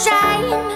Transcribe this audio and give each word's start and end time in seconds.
shine. 0.00 0.71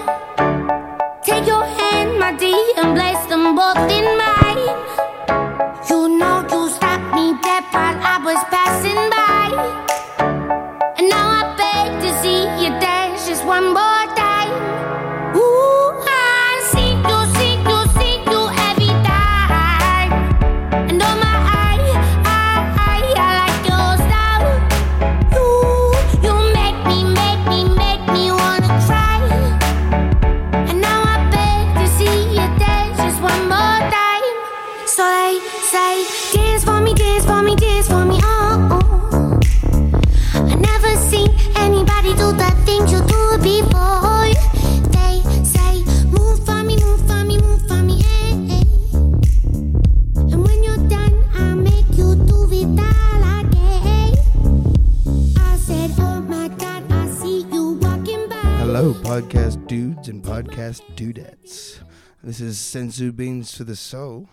Dudes 60.07 60.09
and 60.09 60.23
podcast 60.23 60.83
dudettes. 60.95 61.79
This 62.23 62.39
is 62.39 62.57
Senzu 62.57 63.13
Beans 63.13 63.57
for 63.57 63.65
the 63.65 63.75
Soul. 63.75 64.29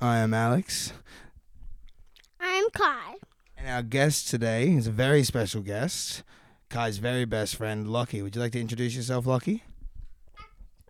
I 0.00 0.16
am 0.16 0.32
Alex, 0.32 0.94
I'm 2.40 2.70
Kai. 2.70 3.16
and 3.58 3.68
our 3.68 3.82
guest 3.82 4.28
today 4.28 4.70
is 4.72 4.86
a 4.86 4.90
very 4.90 5.22
special 5.22 5.60
guest, 5.60 6.22
Kai's 6.70 6.96
very 6.96 7.26
best 7.26 7.56
friend, 7.56 7.86
Loki. 7.86 8.22
Would 8.22 8.34
you 8.34 8.40
like 8.40 8.52
to 8.52 8.60
introduce 8.60 8.96
yourself, 8.96 9.26
Loki? 9.26 9.62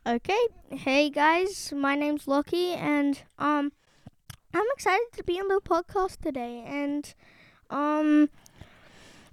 Okay. 0.06 0.46
Hey 0.68 1.10
guys, 1.10 1.72
my 1.74 1.96
name's 1.96 2.28
Loki 2.28 2.74
and 2.74 3.20
um 3.36 3.72
I'm 4.54 4.66
excited 4.74 5.08
to 5.14 5.24
be 5.24 5.40
on 5.40 5.48
the 5.48 5.60
podcast 5.60 6.18
today 6.18 6.62
and 6.64 7.12
um 7.68 8.28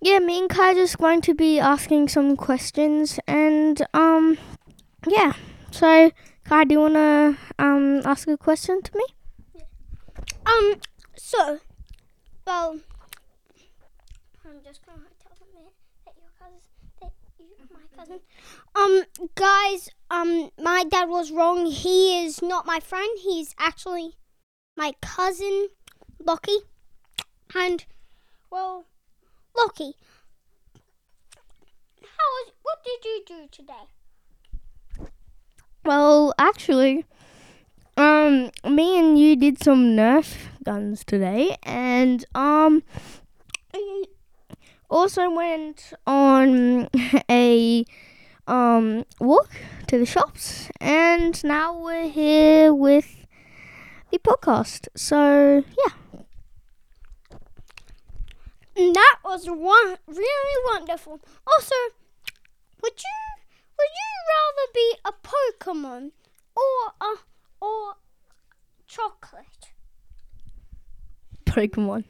yeah, 0.02 0.18
me 0.20 0.40
and 0.40 0.50
Kai 0.50 0.72
are 0.72 0.76
just 0.76 0.98
going 0.98 1.22
to 1.22 1.36
be 1.36 1.60
asking 1.60 2.08
some 2.08 2.36
questions 2.36 3.20
and 3.28 3.86
um 3.94 4.07
yeah. 5.10 5.34
So 5.72 6.12
Kai, 6.46 6.64
do 6.64 6.74
you 6.74 6.80
wanna 6.80 7.38
um 7.60 8.02
ask 8.06 8.28
a 8.28 8.38
question 8.38 8.82
to 8.82 8.92
me? 8.96 9.06
Um, 10.46 10.76
so, 11.16 11.60
well, 12.46 12.80
I'm 14.46 14.64
just 14.64 14.86
gonna 14.86 15.02
tell 15.22 15.36
them 15.40 15.50
that, 15.56 15.74
that 16.06 16.16
your 16.18 16.32
cousin, 16.40 16.62
that 17.02 17.12
you, 17.38 17.46
my 17.74 17.98
cousin. 17.98 18.20
Um, 18.74 19.04
guys, 19.36 19.90
um, 20.10 20.52
my 20.58 20.86
dad 20.86 21.10
was 21.10 21.32
wrong. 21.32 21.66
He 21.66 22.24
is 22.24 22.42
not 22.42 22.66
my 22.66 22.80
friend. 22.80 23.20
He's 23.22 23.54
actually 23.60 24.16
my 24.78 24.94
cousin, 25.02 25.68
Loki. 26.26 26.60
And, 27.54 27.86
well, 28.50 28.86
Loki, 29.56 29.96
how 32.02 32.28
was, 32.36 32.52
what 32.62 32.84
did 32.86 33.04
you 33.04 33.24
do 33.28 33.48
today? 33.52 33.90
Well, 35.88 36.34
actually, 36.38 37.06
um, 37.96 38.52
me 38.66 39.00
and 39.00 39.18
you 39.18 39.38
did 39.38 39.64
some 39.64 39.96
Nerf 39.96 40.36
guns 40.66 41.06
today, 41.06 41.56
and 41.64 42.26
um, 42.36 42.84
I 43.74 44.04
also 44.90 45.30
went 45.30 45.94
on 46.06 46.90
a 47.32 47.86
um 48.48 49.06
walk 49.22 49.50
to 49.88 49.98
the 49.98 50.06
shops, 50.06 50.70
and 50.82 51.42
now 51.46 51.80
we're 51.80 52.10
here 52.10 52.74
with 52.74 53.26
the 54.12 54.20
podcast. 54.20 54.90
So 54.98 55.64
yeah, 55.66 56.22
And 58.76 58.94
That 58.94 59.18
was 59.24 59.48
one 59.48 59.98
really 60.06 60.64
wonderful. 60.66 61.22
Also, 61.48 61.76
would 62.82 62.94
you 63.02 63.37
would 63.78 63.94
you 64.02 64.12
rather 64.34 64.68
be 64.74 64.88
a 65.06 65.14
Pokemon 65.24 66.12
or 66.56 66.94
a 67.02 67.16
or 67.62 67.96
chocolate? 68.88 69.72
Pokemon. 71.46 72.04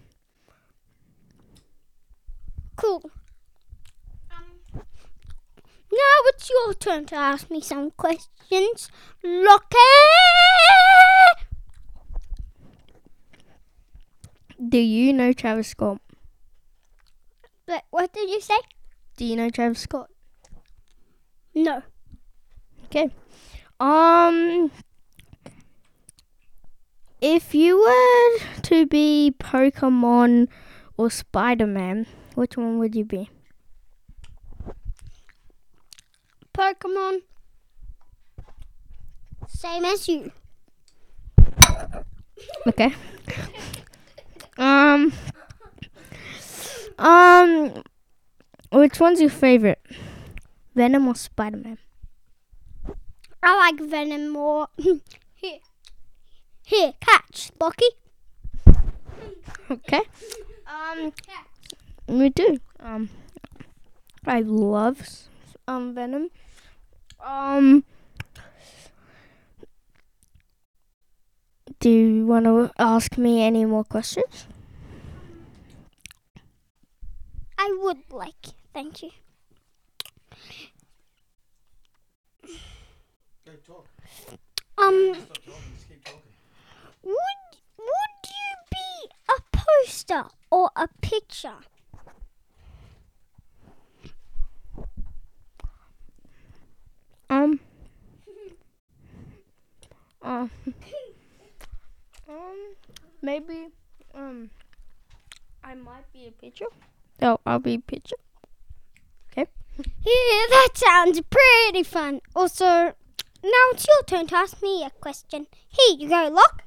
Cool. 2.75 3.01
Um, 4.31 4.83
now 5.91 6.17
it's 6.27 6.49
your 6.49 6.73
turn 6.73 7.05
to 7.07 7.15
ask 7.15 7.49
me 7.49 7.61
some 7.61 7.91
questions, 7.91 8.89
Loki. 9.23 9.77
Do 14.69 14.77
you 14.79 15.13
know 15.13 15.33
Travis 15.33 15.69
Scott? 15.69 16.01
But 17.65 17.83
what 17.89 18.11
did 18.13 18.29
you 18.29 18.41
say? 18.41 18.57
Do 19.15 19.25
you 19.25 19.35
know 19.35 19.49
Travis 19.49 19.79
Scott? 19.79 20.09
No. 21.57 21.81
Okay. 22.85 23.09
Um 23.79 24.69
if 27.19 27.55
you 27.55 27.79
were 27.79 28.61
to 28.61 28.85
be 28.85 29.33
Pokemon 29.39 30.49
or 30.97 31.09
Spider-Man, 31.09 32.05
which 32.35 32.57
one 32.57 32.77
would 32.77 32.95
you 32.95 33.05
be? 33.05 33.31
Pokemon. 36.53 37.21
Same 39.47 39.85
as 39.85 40.07
you. 40.07 40.31
Okay. 42.67 42.93
um 44.59 45.11
Um 46.99 47.81
which 48.71 48.99
one's 48.99 49.19
your 49.19 49.31
favorite? 49.31 49.81
Venom 50.77 51.07
or 51.07 51.15
Spider-Man? 51.15 51.79
I 53.41 53.57
like 53.57 53.79
Venom 53.89 54.29
more. 54.29 54.67
Here. 55.33 55.59
Here, 56.63 56.93
catch, 57.01 57.49
Loki. 57.59 57.89
Okay. 59.71 60.01
Um 60.67 61.11
me 62.07 62.29
too. 62.29 62.59
Um 62.79 63.09
I 64.25 64.41
love 64.41 65.01
um 65.67 65.95
Venom. 65.95 66.29
Um 67.25 67.83
Do 71.79 71.89
you 71.89 72.25
want 72.25 72.45
to 72.45 72.71
ask 72.77 73.17
me 73.17 73.41
any 73.41 73.65
more 73.65 73.83
questions? 73.83 74.45
I 77.57 77.77
would 77.81 78.03
like. 78.11 78.53
Thank 78.73 79.01
you. 79.01 79.11
Um, 84.77 85.11
would 87.03 87.15
would 87.77 88.23
you 88.25 88.55
be 88.71 89.09
a 89.29 89.41
poster 89.51 90.25
or 90.51 90.69
a 90.75 90.87
picture? 91.01 91.57
Um. 97.29 97.59
Uh, 100.21 100.47
um. 102.29 102.75
Maybe. 103.21 103.67
Um. 104.13 104.49
I 105.63 105.75
might 105.75 106.11
be 106.13 106.27
a 106.27 106.31
picture. 106.31 106.65
Oh, 107.21 107.39
I'll 107.45 107.59
be 107.59 107.75
a 107.75 107.79
picture. 107.79 108.15
Okay. 109.31 109.47
Yeah, 109.77 110.45
that 110.49 110.69
sounds 110.75 111.21
pretty 111.29 111.83
fun. 111.83 112.21
Also, 112.35 112.93
now 113.43 113.63
it's 113.71 113.87
your 113.87 114.03
turn 114.05 114.27
to 114.27 114.35
ask 114.35 114.61
me 114.61 114.83
a 114.83 114.89
question. 114.89 115.47
Here 115.67 115.97
you 115.99 116.09
go, 116.09 116.29
Lock. 116.29 116.63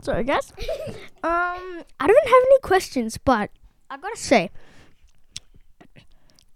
Sorry, 0.00 0.24
guys. 0.24 0.52
um, 1.22 1.82
I 2.00 2.06
don't 2.06 2.28
have 2.28 2.42
any 2.46 2.58
questions, 2.60 3.18
but 3.18 3.50
I 3.90 3.98
gotta 3.98 4.16
say, 4.16 4.50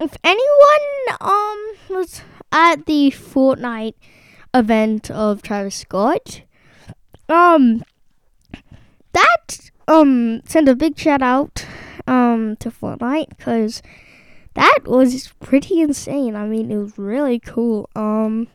if 0.01 0.17
anyone 0.25 1.19
um 1.21 1.75
was 1.91 2.23
at 2.53 2.87
the 2.87 3.11
Fortnite 3.11 3.95
event 4.55 5.11
of 5.11 5.43
Travis 5.43 5.75
Scott, 5.77 6.43
um, 7.29 7.85
that 9.13 9.71
um 9.87 10.41
send 10.47 10.69
a 10.69 10.75
big 10.75 10.99
shout 10.99 11.23
out 11.23 11.67
um 12.07 12.57
to 12.57 12.71
Fortnite 12.71 13.29
because 13.37 13.83
that 14.55 14.81
was 14.85 15.33
pretty 15.41 15.81
insane. 15.81 16.37
I 16.37 16.47
mean, 16.47 16.71
it 16.71 16.77
was 16.77 16.97
really 16.99 17.39
cool. 17.41 17.89
Um, 17.95 18.49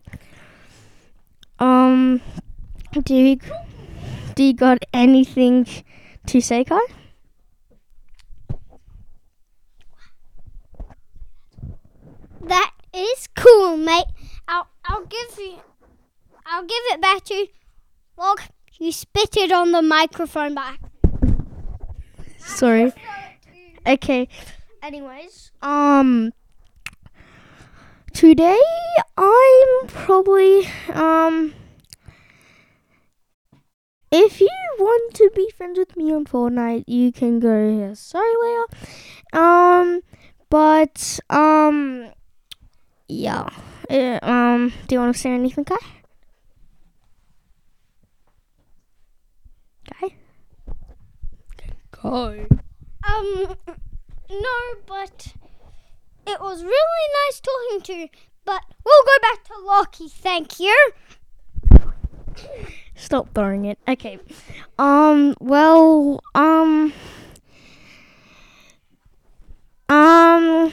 um, 1.59 2.21
do 3.03 3.13
you, 3.13 3.39
do 4.35 4.43
you 4.43 4.53
got 4.53 4.83
anything 4.93 5.67
to 6.27 6.41
say, 6.41 6.63
Kai? 6.63 6.79
That 12.41 12.71
is 12.93 13.27
cool, 13.35 13.77
mate. 13.77 14.05
I'll 14.47 14.67
I'll 14.85 15.05
give 15.05 15.37
you 15.37 15.59
I'll 16.45 16.63
give 16.63 16.83
it 16.91 17.01
back 17.01 17.23
to 17.25 17.33
you. 17.35 17.47
Look, 18.17 18.41
you 18.79 18.91
spit 18.91 19.37
it 19.37 19.51
on 19.51 19.71
the 19.71 19.81
microphone 19.81 20.55
back. 20.55 20.79
Sorry. 22.37 22.93
Okay. 23.87 24.27
Anyways, 24.81 25.51
um, 25.61 26.31
today 28.13 28.61
I'm 29.17 29.87
probably 29.87 30.67
um. 30.93 31.53
If 34.11 34.41
you 34.41 34.49
want 34.79 35.13
to 35.15 35.29
be 35.35 35.51
friends 35.55 35.77
with 35.77 35.95
me 35.95 36.11
on 36.13 36.25
Fortnite, 36.25 36.85
you 36.87 37.11
can 37.11 37.39
go 37.39 37.71
here. 37.71 37.93
Sorry, 37.93 38.33
Leah. 38.41 38.65
Um, 39.39 40.01
but 40.49 41.19
um, 41.29 42.09
yeah. 43.07 43.49
Uh, 43.89 44.19
um, 44.23 44.73
do 44.87 44.95
you 44.95 44.99
want 44.99 45.13
to 45.13 45.19
say 45.19 45.31
anything, 45.31 45.65
Kai? 45.65 45.77
Kai? 49.91 50.15
Kai. 51.91 52.47
Um 53.07 53.55
no, 54.29 54.79
but 54.85 55.33
it 56.27 56.39
was 56.39 56.63
really 56.63 57.07
nice 57.27 57.39
talking 57.39 57.81
to 57.81 57.93
you. 57.93 58.09
But 58.45 58.63
we'll 58.85 59.03
go 59.03 59.17
back 59.21 59.43
to 59.45 59.53
Loki, 59.63 60.07
thank 60.07 60.59
you. 60.59 60.91
Stop 62.95 63.33
throwing 63.33 63.65
it. 63.65 63.79
Okay. 63.87 64.19
Um. 64.77 65.35
Well. 65.39 66.21
Um. 66.35 66.93
Um. 69.87 70.71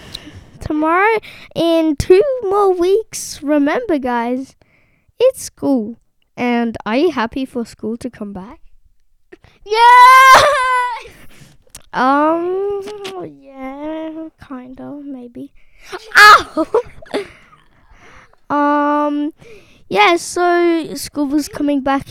Tomorrow, 0.61 1.19
in 1.55 1.95
two 1.95 2.25
more 2.43 2.73
weeks. 2.73 3.41
Remember, 3.43 3.99
guys, 3.99 4.57
it's 5.21 5.41
school, 5.41 5.97
and 6.37 6.77
are 6.85 6.97
you 6.97 7.11
happy 7.13 7.45
for 7.45 7.65
school 7.65 7.97
to 7.99 8.11
come 8.11 8.33
back? 8.33 8.61
Yeah! 9.65 11.13
Um. 11.93 12.83
Yeah. 13.41 14.29
Kind 14.39 14.81
of. 14.81 15.05
Maybe. 15.05 15.53
Ow. 16.17 16.67
um. 18.51 19.33
Yeah. 19.89 20.17
So 20.17 20.95
school 20.95 21.27
was 21.27 21.49
coming 21.49 21.81
back. 21.81 22.07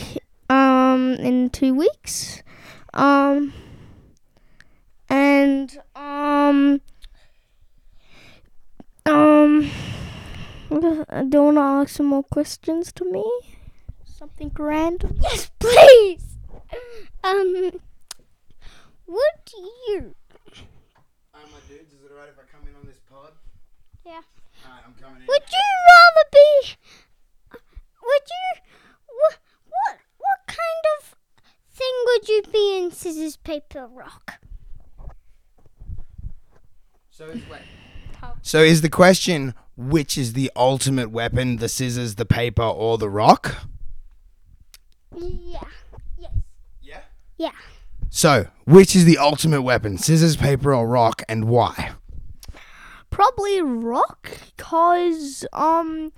Um. 0.48 1.14
In 1.14 1.50
two 1.50 1.74
weeks. 1.74 2.42
Um. 2.94 3.52
And 5.08 5.78
um. 5.94 6.80
Um. 9.04 9.70
Do 10.68 11.06
you 11.32 11.42
want 11.42 11.56
to 11.56 11.60
ask 11.60 11.90
some 11.90 12.06
more 12.06 12.24
questions 12.24 12.92
to 12.92 13.04
me? 13.04 13.24
Something 14.04 14.50
random? 14.58 15.18
Yes, 15.22 15.50
please. 15.58 16.38
Um 17.24 17.72
would 19.06 19.52
you 19.88 20.14
Hi, 21.32 21.42
my 21.52 21.60
dudes. 21.68 21.92
Is 21.92 22.02
it 22.04 22.10
alright 22.12 22.28
if 22.28 22.38
I 22.38 22.46
come 22.50 22.66
in 22.68 22.74
on 22.74 22.86
this 22.86 22.98
pod? 23.10 23.32
Yeah. 24.04 24.20
Alright, 24.64 24.82
I'm 24.86 24.94
coming 25.00 25.20
in. 25.20 25.26
would 25.26 25.42
you 25.52 25.66
rather 25.92 26.28
be 26.32 26.76
would 27.52 28.26
you 28.30 28.60
what 29.06 29.38
what 29.68 29.98
what 30.18 30.38
kind 30.46 30.84
of 30.98 31.16
thing 31.72 31.92
would 32.06 32.28
you 32.28 32.42
be 32.52 32.78
in 32.78 32.90
scissors 32.90 33.36
paper 33.36 33.86
rock? 33.86 34.40
So 37.10 37.26
is 37.26 37.42
wait. 37.50 37.62
So 38.42 38.60
is 38.60 38.80
the 38.80 38.88
question 38.88 39.54
which 39.76 40.16
is 40.16 40.32
the 40.32 40.50
ultimate 40.56 41.10
weapon, 41.10 41.56
the 41.56 41.68
scissors, 41.68 42.14
the 42.14 42.24
paper, 42.24 42.62
or 42.62 42.98
the 42.98 43.08
rock? 43.08 43.56
Yeah. 45.14 45.60
Yes. 46.18 46.32
Yeah. 46.82 47.00
Yeah. 47.36 47.50
So, 48.16 48.46
which 48.64 48.96
is 48.96 49.04
the 49.04 49.18
ultimate 49.18 49.60
weapon, 49.60 49.98
scissors, 49.98 50.36
paper, 50.36 50.74
or 50.74 50.88
rock, 50.88 51.22
and 51.28 51.44
why? 51.44 51.92
Probably 53.10 53.60
rock, 53.60 54.30
cause 54.56 55.44
um, 55.52 56.14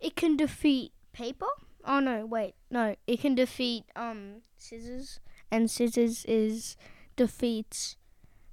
it 0.00 0.16
can 0.16 0.36
defeat 0.36 0.90
paper. 1.12 1.46
Oh 1.84 2.00
no, 2.00 2.26
wait, 2.26 2.56
no, 2.68 2.96
it 3.06 3.20
can 3.20 3.36
defeat 3.36 3.84
um 3.94 4.42
scissors, 4.58 5.20
and 5.52 5.70
scissors 5.70 6.24
is 6.24 6.76
defeats 7.14 7.94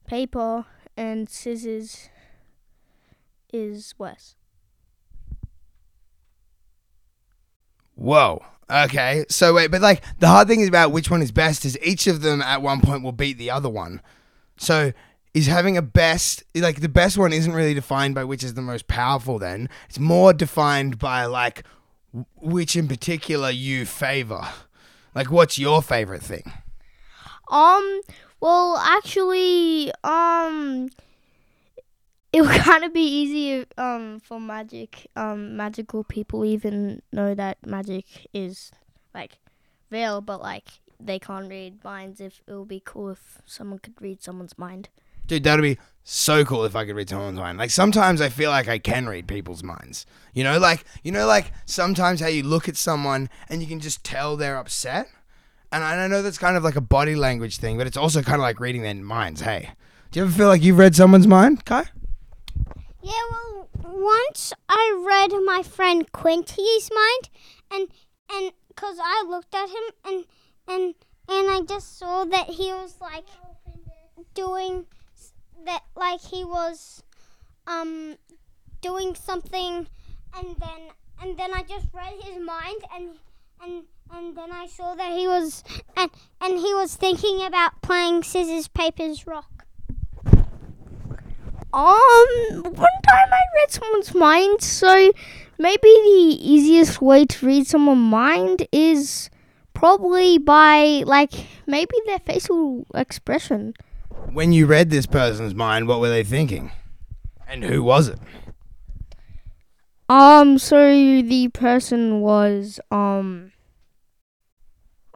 paper, 0.06 0.68
and 0.96 1.28
scissors 1.28 2.10
is 3.52 3.96
worse. 3.98 4.36
Whoa. 7.96 8.46
Okay. 8.70 9.26
So 9.30 9.54
wait, 9.54 9.72
but 9.72 9.82
like 9.82 10.04
the 10.20 10.28
hard 10.28 10.48
thing 10.48 10.62
is 10.62 10.68
about 10.68 10.92
which 10.92 11.10
one 11.10 11.22
is 11.22 11.32
best 11.32 11.66
is 11.66 11.78
each 11.82 12.08
of 12.08 12.22
them 12.22 12.42
at 12.42 12.62
one 12.62 12.82
point 12.82 13.04
will 13.04 13.12
beat 13.12 13.38
the 13.38 13.52
other 13.52 13.70
one. 13.70 14.02
So 14.58 14.92
is 15.34 15.48
having 15.48 15.78
a 15.78 15.82
best 15.82 16.44
like 16.56 16.82
the 16.82 16.90
best 16.90 17.18
one 17.18 17.32
isn't 17.32 17.54
really 17.54 17.74
defined 17.74 18.16
by 18.16 18.24
which 18.24 18.44
is 18.44 18.56
the 18.56 18.62
most 18.62 18.88
powerful 18.88 19.40
then. 19.40 19.70
It's 19.88 20.00
more 20.00 20.34
defined 20.34 20.98
by 21.00 21.26
like 21.26 21.64
which 22.36 22.76
in 22.76 22.88
particular 22.88 23.50
you 23.50 23.86
favor. 23.86 24.48
Like 25.16 25.32
what's 25.32 25.58
your 25.58 25.82
favorite 25.82 26.22
thing? 26.22 26.52
Um, 27.50 28.02
well, 28.40 28.78
actually, 28.78 29.92
um, 30.04 30.90
it 32.34 32.42
would 32.42 32.62
kind 32.62 32.84
of 32.84 32.94
be 32.94 33.02
easy 33.02 33.66
um 33.78 34.20
for 34.20 34.40
magic 34.40 35.08
um 35.16 35.56
magical 35.56 36.04
people 36.04 36.44
even 36.46 37.02
know 37.12 37.34
that 37.34 37.58
magic 37.66 38.06
is 38.34 38.72
like 39.14 39.40
real, 39.90 40.22
but 40.22 40.42
like 40.42 40.66
they 41.00 41.20
can't 41.20 41.50
read 41.50 41.84
minds. 41.84 42.22
If 42.22 42.42
it 42.48 42.54
would 42.54 42.68
be 42.68 42.82
cool 42.84 43.10
if 43.10 43.42
someone 43.46 43.80
could 43.80 43.96
read 44.02 44.22
someone's 44.22 44.58
mind. 44.58 44.90
Dude, 45.26 45.44
that'd 45.44 45.62
be 45.62 45.78
so 46.04 46.46
cool 46.46 46.64
if 46.64 46.76
I 46.76 46.86
could 46.86 46.96
read 46.96 47.10
someone's 47.10 47.40
mind. 47.40 47.58
Like 47.58 47.72
sometimes 47.72 48.22
I 48.22 48.30
feel 48.30 48.50
like 48.50 48.70
I 48.70 48.80
can 48.80 49.08
read 49.08 49.28
people's 49.28 49.64
minds. 49.64 50.06
You 50.34 50.44
know, 50.44 50.58
like 50.58 50.86
you 51.04 51.12
know, 51.12 51.28
like 51.28 51.52
sometimes 51.66 52.22
how 52.22 52.28
you 52.28 52.44
look 52.44 52.70
at 52.70 52.78
someone 52.78 53.30
and 53.50 53.62
you 53.62 53.68
can 53.68 53.80
just 53.80 54.04
tell 54.04 54.38
they're 54.38 54.58
upset. 54.58 55.08
And 55.72 55.84
I 55.84 56.06
I 56.06 56.08
know 56.08 56.22
that's 56.22 56.38
kind 56.38 56.56
of 56.56 56.64
like 56.64 56.76
a 56.76 56.82
body 56.82 57.16
language 57.16 57.58
thing, 57.58 57.78
but 57.78 57.88
it's 57.88 57.98
also 57.98 58.22
kind 58.22 58.36
of 58.36 58.42
like 58.42 58.60
reading 58.60 58.84
their 58.84 58.96
minds. 58.96 59.42
Hey, 59.42 59.72
do 60.12 60.20
you 60.20 60.26
ever 60.26 60.34
feel 60.34 60.48
like 60.48 60.64
you've 60.64 60.78
read 60.78 60.96
someone's 60.96 61.28
mind, 61.28 61.66
Kai? 61.66 61.86
Yeah, 63.08 63.14
well, 63.32 63.70
once 63.86 64.52
I 64.68 65.02
read 65.08 65.32
my 65.46 65.64
friend 65.64 66.12
Quinty's 66.12 66.90
mind, 66.94 67.30
and 67.72 67.88
and 68.30 68.52
cause 68.76 68.98
I 69.02 69.24
looked 69.26 69.56
at 69.56 69.70
him 69.70 69.86
and 70.04 70.26
and 70.68 70.94
and 71.30 71.50
I 71.50 71.62
just 71.62 71.98
saw 71.98 72.26
that 72.26 72.48
he 72.48 72.70
was 72.74 72.98
like 73.00 73.24
doing 74.34 74.88
that, 75.66 75.84
like 75.96 76.20
he 76.20 76.44
was 76.44 77.02
um 77.66 78.18
doing 78.82 79.16
something, 79.16 79.88
and 80.36 80.56
then 80.60 80.82
and 81.22 81.38
then 81.38 81.54
I 81.54 81.64
just 81.64 81.88
read 81.94 82.22
his 82.22 82.38
mind 82.44 82.82
and 82.94 83.10
and 83.64 83.84
and 84.12 84.36
then 84.36 84.52
I 84.52 84.68
saw 84.68 84.96
that 84.96 85.18
he 85.18 85.28
was 85.28 85.64
and 85.96 86.12
and 86.42 86.60
he 86.60 86.74
was 86.74 86.94
thinking 86.96 87.46
about 87.46 87.82
playing 87.82 88.24
scissors 88.24 88.68
papers 88.68 89.26
rock. 89.26 89.57
Um, 91.78 92.64
one 92.64 92.74
time 92.74 93.30
I 93.32 93.44
read 93.56 93.70
someone's 93.70 94.16
mind, 94.16 94.64
so 94.64 95.12
maybe 95.60 95.82
the 95.84 96.38
easiest 96.42 97.04
way 97.04 97.26
to 97.28 97.46
read 97.46 97.68
someone's 97.68 98.00
mind 98.00 98.68
is 98.72 99.30
probably 99.76 100.40
by 100.40 101.04
like 101.06 101.34
maybe 101.68 101.94
their 102.08 102.18
facial 102.18 102.88
expression. 102.96 103.76
When 104.34 104.54
you 104.54 104.66
read 104.66 104.90
this 104.90 105.06
person's 105.06 105.54
mind, 105.54 105.88
what 105.88 106.00
were 106.00 106.10
they 106.10 106.24
thinking? 106.24 106.72
And 107.48 107.64
who 107.64 107.84
was 107.84 108.08
it? 108.08 108.18
Um, 110.10 110.58
so 110.58 110.80
the 111.22 111.50
person 111.54 112.22
was 112.22 112.80
um 112.90 113.52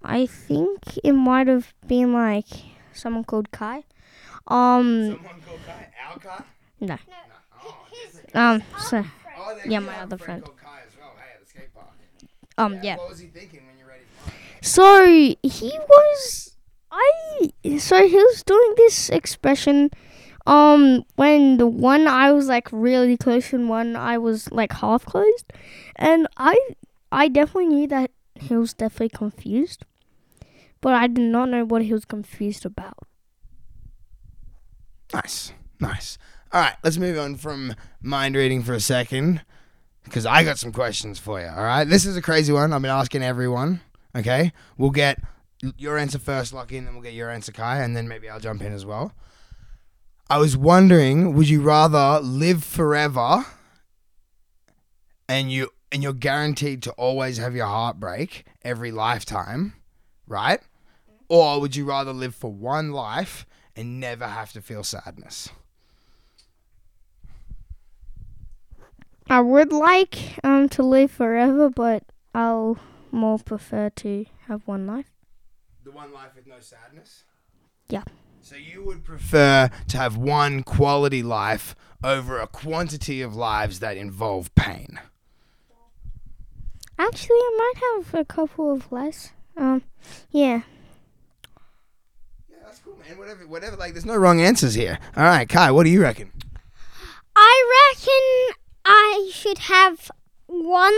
I 0.03 0.27
think 0.27 0.99
it 1.03 1.13
might 1.13 1.47
have 1.47 1.73
been 1.87 2.13
like 2.13 2.45
someone 2.93 3.23
called 3.23 3.49
Kai. 3.49 3.83
Um 4.47 4.85
Someone 5.15 5.41
called 5.47 5.59
Kai. 5.65 5.87
Our 6.09 6.19
Kai? 6.19 6.43
no. 6.79 6.97
Oh, 7.63 7.75
Um 8.33 8.63
so 8.79 9.03
oh 9.37 9.57
Yeah, 9.65 9.79
my 9.79 9.99
other 9.99 10.17
friend. 10.17 10.43
called 10.43 10.57
well. 10.99 11.13
Hey, 11.17 11.33
at 11.35 11.41
the 11.41 11.47
skate 11.47 11.73
park. 11.73 11.87
um 12.57 12.79
yeah. 12.83 12.97
What 12.97 13.09
was 13.09 13.19
he 13.19 13.27
thinking 13.27 13.61
when 13.67 13.77
you 13.77 13.85
read 13.85 14.01
his? 14.61 14.67
So 14.69 15.05
he 15.43 15.79
was 15.89 16.57
I 16.91 17.51
so 17.77 18.07
he 18.07 18.15
was 18.15 18.43
doing 18.43 18.73
this 18.77 19.09
expression 19.09 19.89
um 20.47 21.03
when 21.15 21.57
the 21.57 21.67
one 21.67 22.07
I 22.07 22.31
was 22.31 22.47
like 22.47 22.67
really 22.71 23.15
close 23.17 23.53
and 23.53 23.69
one 23.69 23.95
I 23.95 24.17
was 24.17 24.51
like 24.51 24.73
half 24.73 25.05
closed, 25.05 25.53
and 25.95 26.27
I 26.37 26.57
I 27.11 27.27
definitely 27.27 27.67
knew 27.67 27.87
that 27.87 28.11
he 28.35 28.55
was 28.55 28.73
definitely 28.73 29.09
confused, 29.09 29.85
but 30.81 30.93
I 30.95 31.07
did 31.07 31.23
not 31.25 31.49
know 31.49 31.63
what 31.65 31.83
he 31.83 31.93
was 31.93 32.05
confused 32.05 32.65
about. 32.65 32.97
Nice, 35.13 35.53
nice. 35.79 36.17
All 36.53 36.61
right, 36.61 36.75
let's 36.83 36.97
move 36.97 37.17
on 37.17 37.35
from 37.35 37.75
mind 38.01 38.35
reading 38.35 38.63
for 38.63 38.73
a 38.73 38.79
second 38.79 39.41
because 40.03 40.25
I 40.25 40.43
got 40.43 40.57
some 40.57 40.71
questions 40.71 41.19
for 41.19 41.39
you. 41.39 41.47
All 41.47 41.63
right, 41.63 41.85
this 41.85 42.05
is 42.05 42.17
a 42.17 42.21
crazy 42.21 42.53
one. 42.53 42.73
I've 42.73 42.81
been 42.81 42.91
asking 42.91 43.23
everyone. 43.23 43.81
Okay, 44.15 44.51
we'll 44.77 44.89
get 44.89 45.19
your 45.77 45.97
answer 45.97 46.19
first, 46.19 46.53
Loki, 46.53 46.77
and 46.77 46.87
then 46.87 46.93
we'll 46.93 47.03
get 47.03 47.13
your 47.13 47.29
answer, 47.29 47.51
Kai, 47.51 47.81
and 47.81 47.95
then 47.95 48.07
maybe 48.07 48.29
I'll 48.29 48.39
jump 48.39 48.61
in 48.61 48.73
as 48.73 48.85
well. 48.85 49.13
I 50.29 50.37
was 50.37 50.55
wondering, 50.55 51.33
would 51.35 51.49
you 51.49 51.61
rather 51.61 52.19
live 52.21 52.63
forever 52.63 53.45
and 55.27 55.51
you 55.51 55.69
and 55.91 56.01
you're 56.01 56.13
guaranteed 56.13 56.81
to 56.83 56.91
always 56.91 57.37
have 57.37 57.53
your 57.53 57.65
heart 57.65 57.99
break 57.99 58.45
every 58.63 58.91
lifetime, 58.91 59.73
right? 60.25 60.61
Or 61.27 61.59
would 61.59 61.75
you 61.75 61.85
rather 61.85 62.13
live 62.13 62.33
for 62.33 62.51
one 62.51 62.91
life 62.91 63.45
and 63.75 63.99
never 63.99 64.27
have 64.27 64.51
to 64.53 64.61
feel 64.61 64.83
sadness? 64.83 65.49
I 69.29 69.39
would 69.39 69.71
like 69.71 70.39
um 70.43 70.67
to 70.69 70.83
live 70.83 71.11
forever, 71.11 71.69
but 71.69 72.03
I'll 72.33 72.77
more 73.11 73.39
prefer 73.39 73.89
to 73.89 74.25
have 74.47 74.61
one 74.65 74.87
life. 74.87 75.11
The 75.83 75.91
one 75.91 76.13
life 76.13 76.31
with 76.35 76.47
no 76.47 76.59
sadness? 76.59 77.23
Yeah. 77.89 78.03
So 78.41 78.55
you 78.55 78.83
would 78.83 79.03
prefer 79.03 79.69
to 79.87 79.97
have 79.97 80.17
one 80.17 80.63
quality 80.63 81.21
life 81.21 81.75
over 82.03 82.39
a 82.39 82.47
quantity 82.47 83.21
of 83.21 83.35
lives 83.35 83.79
that 83.79 83.97
involve 83.97 84.53
pain. 84.55 84.99
Actually, 86.97 87.37
I 87.37 87.57
might 87.57 88.03
have 88.03 88.21
a 88.21 88.25
couple 88.25 88.71
of 88.71 88.91
less. 88.91 89.31
Um, 89.55 89.83
yeah. 90.31 90.61
That's 92.71 92.83
cool, 92.83 92.97
man. 93.05 93.17
Whatever, 93.17 93.45
whatever. 93.47 93.75
Like, 93.75 93.91
there's 93.91 94.05
no 94.05 94.15
wrong 94.15 94.39
answers 94.39 94.75
here. 94.75 94.97
All 95.17 95.25
right, 95.25 95.49
Kai, 95.49 95.71
what 95.71 95.83
do 95.83 95.89
you 95.89 96.01
reckon? 96.01 96.31
I 97.35 97.91
reckon 97.91 98.55
I 98.85 99.29
should 99.33 99.57
have 99.57 100.09
one. 100.47 100.97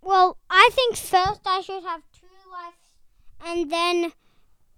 Well, 0.00 0.38
I 0.48 0.70
think 0.72 0.96
first 0.96 1.40
I 1.44 1.60
should 1.60 1.82
have 1.82 2.02
two 2.12 2.28
lives, 2.52 2.76
and 3.44 3.68
then, 3.68 4.12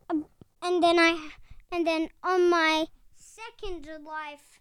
um, 0.09 0.25
and 0.62 0.82
then 0.82 0.99
I, 0.99 1.28
and 1.70 1.87
then 1.87 2.09
on 2.23 2.49
my 2.49 2.87
second 3.14 3.87
life, 4.02 4.61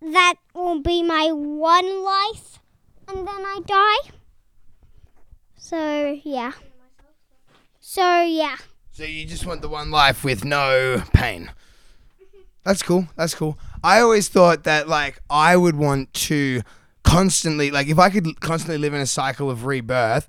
that 0.00 0.34
will 0.54 0.80
be 0.80 1.02
my 1.02 1.32
one 1.32 2.04
life, 2.04 2.60
and 3.08 3.26
then 3.26 3.44
I 3.44 3.62
die. 3.66 4.12
So 5.56 6.20
yeah. 6.22 6.52
So 7.80 8.22
yeah. 8.22 8.58
So 8.98 9.04
you 9.04 9.26
just 9.26 9.46
want 9.46 9.62
the 9.62 9.68
one 9.68 9.92
life 9.92 10.24
with 10.24 10.44
no 10.44 11.04
pain. 11.12 11.52
That's 12.64 12.82
cool. 12.82 13.06
That's 13.14 13.32
cool. 13.32 13.56
I 13.84 14.00
always 14.00 14.28
thought 14.28 14.64
that 14.64 14.88
like 14.88 15.22
I 15.30 15.56
would 15.56 15.76
want 15.76 16.12
to 16.14 16.62
constantly 17.04 17.70
like 17.70 17.86
if 17.86 18.00
I 18.00 18.10
could 18.10 18.40
constantly 18.40 18.76
live 18.76 18.94
in 18.94 19.00
a 19.00 19.06
cycle 19.06 19.52
of 19.52 19.66
rebirth, 19.66 20.26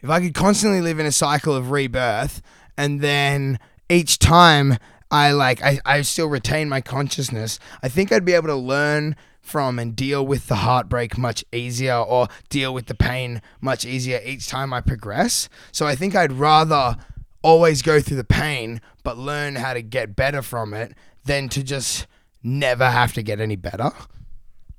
if 0.00 0.10
I 0.10 0.20
could 0.20 0.34
constantly 0.34 0.82
live 0.82 0.98
in 0.98 1.06
a 1.06 1.12
cycle 1.12 1.54
of 1.54 1.70
rebirth 1.70 2.42
and 2.76 3.00
then 3.00 3.58
each 3.88 4.18
time 4.18 4.76
I 5.10 5.32
like 5.32 5.62
I, 5.62 5.78
I 5.86 6.02
still 6.02 6.28
retain 6.28 6.68
my 6.68 6.82
consciousness, 6.82 7.58
I 7.82 7.88
think 7.88 8.12
I'd 8.12 8.26
be 8.26 8.34
able 8.34 8.48
to 8.48 8.54
learn 8.54 9.16
from 9.40 9.78
and 9.78 9.96
deal 9.96 10.26
with 10.26 10.48
the 10.48 10.56
heartbreak 10.56 11.16
much 11.16 11.42
easier 11.52 11.96
or 11.96 12.28
deal 12.50 12.74
with 12.74 12.84
the 12.84 12.94
pain 12.94 13.40
much 13.62 13.86
easier 13.86 14.20
each 14.26 14.46
time 14.46 14.74
I 14.74 14.82
progress. 14.82 15.48
So 15.72 15.86
I 15.86 15.94
think 15.94 16.14
I'd 16.14 16.32
rather 16.32 16.98
always 17.42 17.82
go 17.82 18.00
through 18.00 18.16
the 18.16 18.24
pain 18.24 18.80
but 19.02 19.16
learn 19.16 19.56
how 19.56 19.74
to 19.74 19.82
get 19.82 20.14
better 20.14 20.42
from 20.42 20.74
it 20.74 20.92
than 21.24 21.48
to 21.48 21.62
just 21.62 22.06
never 22.42 22.90
have 22.90 23.12
to 23.14 23.22
get 23.22 23.40
any 23.40 23.56
better. 23.56 23.90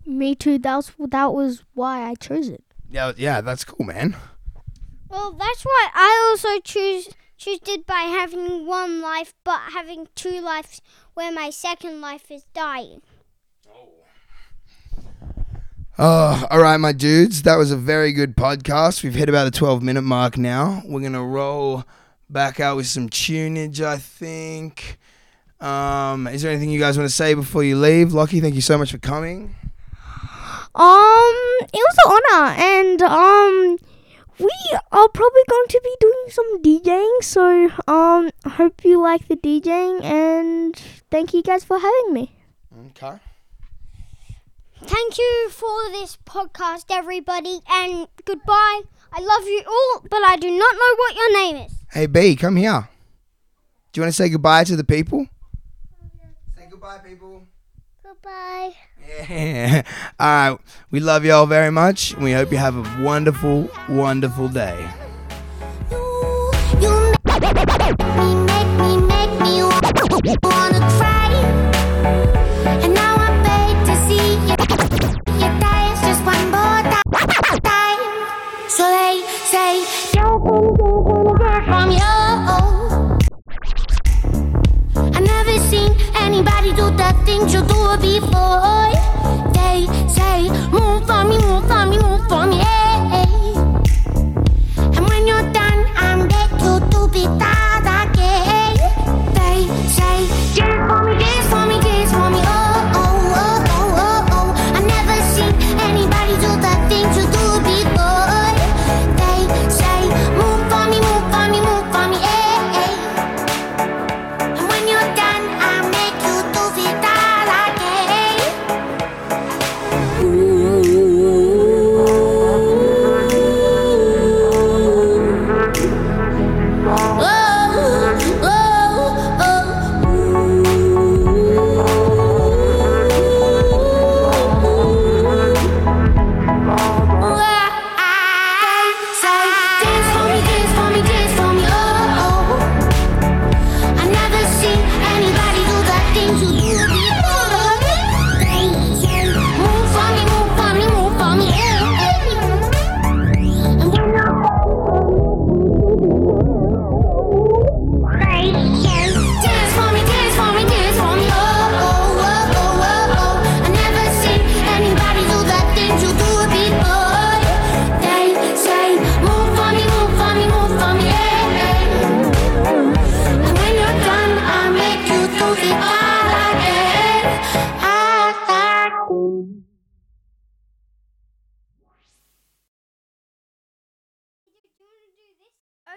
Me 0.05 0.35
too. 0.35 0.57
That 0.57 0.75
was 0.75 0.91
that 1.09 1.33
was 1.33 1.63
why 1.73 2.09
I 2.09 2.15
chose 2.15 2.49
it. 2.49 2.63
Yeah, 2.89 3.13
yeah, 3.15 3.41
that's 3.41 3.63
cool, 3.63 3.85
man. 3.85 4.15
Well, 5.09 5.31
that's 5.33 5.63
why 5.63 5.89
I 5.93 6.27
also 6.29 6.59
choose 6.61 7.09
choose 7.37 7.59
it 7.67 7.85
by 7.85 8.01
having 8.01 8.65
one 8.65 9.01
life, 9.01 9.33
but 9.43 9.59
having 9.73 10.07
two 10.15 10.41
lives 10.41 10.81
where 11.13 11.31
my 11.31 11.49
second 11.49 12.01
life 12.01 12.31
is 12.31 12.45
dying. 12.53 13.01
Oh, 15.97 16.47
all 16.49 16.59
right, 16.61 16.77
my 16.77 16.93
dudes. 16.93 17.43
That 17.43 17.57
was 17.57 17.71
a 17.71 17.77
very 17.77 18.11
good 18.13 18.35
podcast. 18.35 19.03
We've 19.03 19.13
hit 19.13 19.29
about 19.29 19.43
the 19.43 19.51
12 19.51 19.83
minute 19.83 20.01
mark 20.01 20.37
now. 20.37 20.81
We're 20.85 21.01
going 21.01 21.13
to 21.13 21.21
roll 21.21 21.83
back 22.31 22.59
out 22.59 22.77
with 22.77 22.87
some 22.87 23.09
tunage, 23.09 23.81
I 23.81 23.97
think. 23.97 24.97
Um, 25.59 26.27
is 26.27 26.41
there 26.41 26.51
anything 26.51 26.71
you 26.71 26.79
guys 26.79 26.97
want 26.97 27.09
to 27.09 27.15
say 27.15 27.33
before 27.33 27.63
you 27.63 27.77
leave? 27.77 28.13
Loki, 28.13 28.39
thank 28.39 28.55
you 28.55 28.61
so 28.61 28.77
much 28.77 28.91
for 28.91 28.97
coming. 28.97 29.55
Um, 30.73 31.35
it 31.61 31.73
was 31.73 31.97
an 32.05 32.11
honor, 32.11 32.51
and 32.57 33.01
um, 33.01 33.77
we 34.39 34.77
are 34.91 35.09
probably 35.09 35.41
going 35.49 35.67
to 35.67 35.81
be 35.83 35.95
doing 35.99 36.25
some 36.29 36.61
DJing. 36.63 37.23
So 37.23 37.65
um, 37.87 38.31
I 38.45 38.49
hope 38.49 38.83
you 38.85 39.01
like 39.01 39.27
the 39.27 39.35
DJing, 39.35 40.03
and 40.03 40.75
thank 41.11 41.33
you 41.33 41.43
guys 41.43 41.63
for 41.63 41.77
having 41.77 42.13
me. 42.13 42.35
Okay. 42.89 43.17
Thank 44.83 45.17
you 45.19 45.49
for 45.51 45.91
this 45.91 46.17
podcast, 46.25 46.85
everybody, 46.89 47.59
and 47.69 48.07
goodbye. 48.25 48.81
I 49.13 49.19
love 49.21 49.43
you 49.47 49.63
all, 49.67 50.05
but 50.09 50.23
I 50.23 50.37
do 50.37 50.49
not 50.49 50.73
know 50.73 50.95
what 50.97 51.15
your 51.15 51.33
name 51.33 51.55
is. 51.67 51.73
Hey, 51.91 52.05
B, 52.05 52.35
come 52.35 52.55
here. 52.55 52.87
Do 53.91 53.99
you 53.99 54.03
want 54.03 54.13
to 54.13 54.15
say 54.15 54.29
goodbye 54.29 54.63
to 54.63 54.75
the 54.77 54.85
people? 54.85 55.27
Say 56.55 56.67
goodbye, 56.69 56.99
people. 56.99 57.43
Goodbye. 58.03 58.73
Yeah. 59.29 59.81
All 60.19 60.27
right. 60.51 60.57
We 60.91 61.01
love 61.01 61.25
y'all 61.25 61.45
very 61.45 61.71
much. 61.71 62.15
We 62.15 62.31
hope 62.31 62.51
you 62.51 62.57
have 62.57 62.77
a 62.77 63.03
wonderful, 63.03 63.69
wonderful 63.89 64.47
day. 64.47 64.89
You, 65.91 66.31
you 66.79 67.13
make 67.25 67.41
me, 67.41 68.95
make 68.97 69.39
me, 69.41 69.61
make 69.67 70.23
me 70.23 71.00
anybody 86.61 86.75
do 86.75 86.95
the 86.95 87.13
things 87.25 87.53
you 87.53 87.61
do 87.61 87.97
before. 87.97 88.91
They 89.53 89.87
say, 90.07 90.49
move 90.69 91.05
for 91.05 91.23
me, 91.25 91.50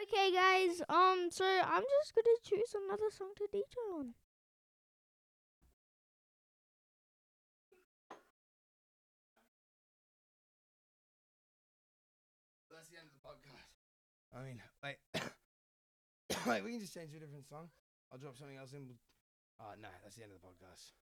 Okay, 0.05 0.31
guys. 0.33 0.83
Um, 0.89 1.29
so 1.31 1.45
I'm 1.45 1.83
just 1.83 2.15
gonna 2.15 2.37
choose 2.45 2.75
another 2.75 3.11
song 3.11 3.33
to 3.37 3.49
DJ 3.53 3.77
on. 3.99 4.15
That's 12.71 12.89
the 12.89 12.99
end 12.99 13.09
of 13.09 13.15
the 13.15 13.23
podcast. 13.23 13.71
I 14.35 14.43
mean, 14.45 14.61
wait, 14.83 14.99
wait, 16.47 16.65
we 16.65 16.73
can 16.73 16.81
just 16.81 16.95
change 16.95 17.11
to 17.13 17.17
a 17.17 17.21
different 17.21 17.47
song. 17.47 17.69
I'll 18.13 18.19
drop 18.19 18.37
something 18.37 18.57
else 18.57 18.73
in. 18.73 18.91
Oh 19.61 19.75
no, 19.81 19.89
that's 20.03 20.17
the 20.17 20.25
end 20.25 20.33
of 20.33 20.41
the 20.41 20.47
podcast. 20.47 20.95